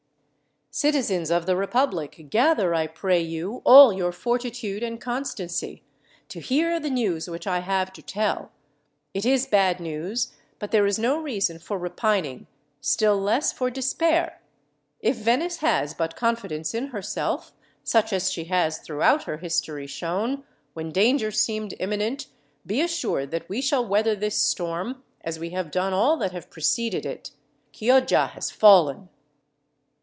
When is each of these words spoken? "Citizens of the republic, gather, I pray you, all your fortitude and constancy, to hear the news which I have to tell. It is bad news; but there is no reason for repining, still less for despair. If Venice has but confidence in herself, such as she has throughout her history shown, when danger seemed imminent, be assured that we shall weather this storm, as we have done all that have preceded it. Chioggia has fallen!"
"Citizens 0.73 1.29
of 1.29 1.45
the 1.47 1.57
republic, 1.57 2.27
gather, 2.29 2.73
I 2.73 2.87
pray 2.87 3.19
you, 3.19 3.61
all 3.65 3.91
your 3.91 4.13
fortitude 4.13 4.83
and 4.83 5.01
constancy, 5.01 5.83
to 6.29 6.39
hear 6.39 6.79
the 6.79 6.89
news 6.89 7.29
which 7.29 7.45
I 7.45 7.59
have 7.59 7.91
to 7.91 8.01
tell. 8.01 8.53
It 9.13 9.25
is 9.25 9.45
bad 9.45 9.81
news; 9.81 10.31
but 10.59 10.71
there 10.71 10.85
is 10.85 10.97
no 10.97 11.19
reason 11.19 11.59
for 11.59 11.77
repining, 11.77 12.47
still 12.79 13.19
less 13.19 13.51
for 13.51 13.69
despair. 13.69 14.41
If 15.01 15.17
Venice 15.17 15.57
has 15.57 15.93
but 15.93 16.15
confidence 16.15 16.73
in 16.73 16.87
herself, 16.87 17.51
such 17.83 18.13
as 18.13 18.31
she 18.31 18.45
has 18.45 18.77
throughout 18.79 19.25
her 19.25 19.39
history 19.39 19.87
shown, 19.87 20.45
when 20.73 20.93
danger 20.93 21.31
seemed 21.31 21.73
imminent, 21.81 22.27
be 22.65 22.79
assured 22.79 23.31
that 23.31 23.49
we 23.49 23.61
shall 23.61 23.85
weather 23.85 24.15
this 24.15 24.37
storm, 24.41 25.03
as 25.19 25.37
we 25.37 25.49
have 25.49 25.69
done 25.69 25.91
all 25.91 26.15
that 26.15 26.31
have 26.31 26.49
preceded 26.49 27.05
it. 27.05 27.31
Chioggia 27.73 28.27
has 28.29 28.49
fallen!" 28.49 29.09